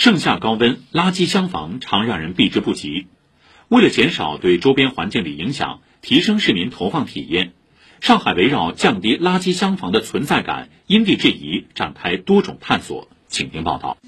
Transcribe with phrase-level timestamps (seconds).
[0.00, 3.08] 盛夏高温，垃圾箱房常让人避之不及。
[3.68, 7.52] 为了减少对周边环境的影响，提升市民投放体验，
[8.00, 13.08] 上海围绕降低垃圾箱房的存在感，因地制宜展开多种探索。
[13.28, 13.98] 请听报道。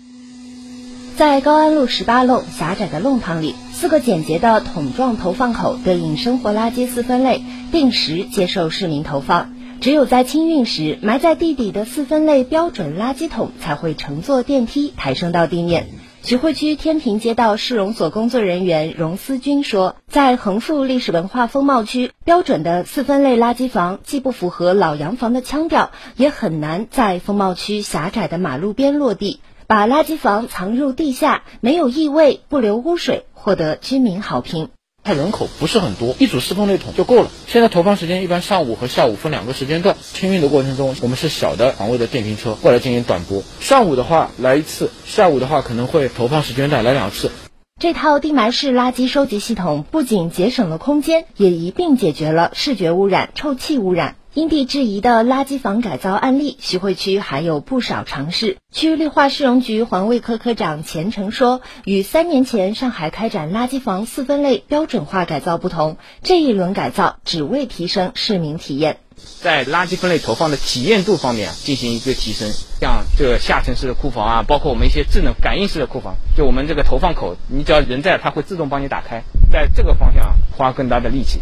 [1.15, 9.55] 在高安路十八弄狭窄的弄堂里，四个简洁的桶状投放口对应生活垃圾四分类，定时接受市民投放。
[9.83, 15.89] 只有在清运时，埋在地底的四分类标准垃圾桶才会乘坐电梯抬升到地面。
[16.23, 29.41] 徐汇区天平街道市容所工作人员荣思军说，在横富历史文化风貌区，标准的四分类垃圾房既不符合老洋房的腔调，也很难在风貌区狭窄的马路边落地。
[29.67, 34.69] 把垃圾房藏入地下，没有异味，不留污水，获得居民好评。
[35.05, 37.31] 它人口不是很多，一组四分类桶就够了。
[37.49, 39.97] 现在投放时间一般上午和下午分两个时间段。
[40.01, 43.43] 清运的过程中，我们是小的环卫的电瓶车过来进行短波。
[43.59, 47.33] 上午的话来一次，下午的话可能会投放时间段来两次。
[47.81, 54.15] 这套地埋式垃圾收集系统不仅节省了空间，也一并解决了视觉污染、臭气污染。
[54.35, 58.57] 因地制宜的垃圾房改造案例，徐汇区还有不少尝试。
[58.73, 68.97] 区绿化市容局环卫科科长钱成说：“与三年前上海开展垃圾房四分类标准化改造不同，这一轮改造只为提升市民体验，
[69.43, 72.51] 在垃圾分类投放的体验度方面进行一个提升。
[72.81, 79.25] 像这个下沉式的库房啊，包括我们一些智能感应式的库房，就我们这个投放口，你只要人在，它会自动帮你打开。
[79.51, 81.39] 在这个方向花更大的力气。”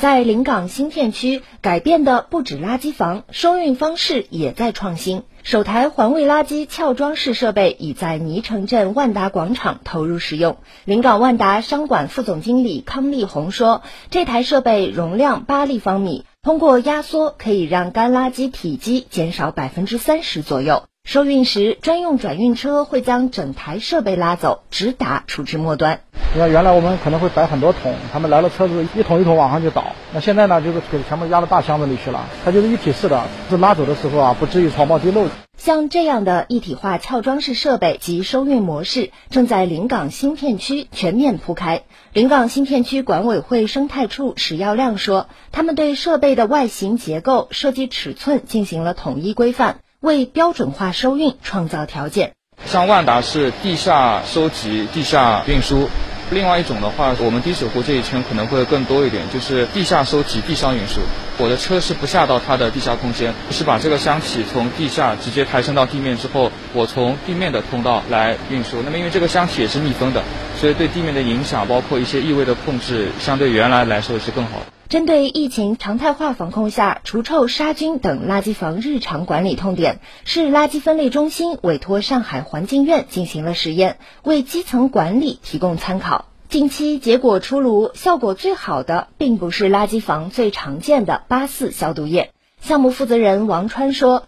[0.00, 5.24] 在临港新片区改变的不止垃圾房，收运方式也在创新。
[5.42, 10.56] 首台环卫垃圾撬装式设备已在泥城镇万达广场投入使用。
[10.86, 20.84] 临港万达商管副总经理康立红说：“这台设备容量八立方米，通过压缩可以让干垃圾体积减少百分之三十左右。
[21.04, 26.00] 收运时，专用转运车会将整台设备拉走，直达处置末端。”
[26.32, 29.86] 你看，原来我们可能会摆很多桶，他们来了车子一桶一桶往上就倒。
[30.12, 35.26] 那现在呢，就是给全部压到大箱子里去了，它就是一体式的，是拉走的时候啊，不至于草冒滴漏。
[35.58, 41.82] 像这样的一体化撬装式设备及收运模式，正在临港新片区全面铺开。
[42.12, 52.34] 临港新片区管委会生态处史耀亮说，他们对设备的外形结构、设计尺寸进行了统一规范，为标准化收运创造条件。
[52.66, 55.88] 像万达是地下收集、地下运输。
[56.32, 61.00] 另外一种的话，我们滴水湖这一圈可能会更多一点，就是地下收集、地上运输。
[61.38, 68.80] 我的车是不下到它的地下空间，是把这个箱体从地下直接抬升到地面之后，我从地面的通道来运输。
[68.84, 70.22] 那么因为这个箱体也是密封的，
[70.56, 74.79] 所以对地面的影响，包括一些异味的控制，相对原来来说是更好的。
[74.90, 86.24] 针对疫情常态化防控下除臭杀菌等垃圾房日常管理痛点，市垃圾分类中心委托上海环境院进行了实验，为基层管理提供参考。
[86.48, 92.32] 近期结果出炉，效果最好的并不是垃圾房最常见的八四消毒液。
[92.60, 94.24] 项目负责人王川说：“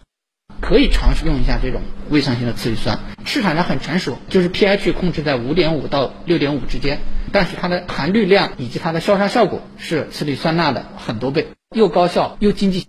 [0.63, 6.99] 可以尝试用一下这种微酸性的次氯酸，市场上很成熟，就是 pH 控制在五点五到六点五之间，
[7.33, 12.87] 但是它的含氯量以及它的消杀效果是次氯酸钠的很多倍，又高效又经济。”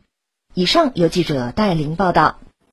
[0.55, 2.44] 以上由记者戴琳报道。